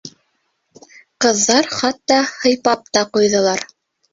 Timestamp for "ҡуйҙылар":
3.19-3.67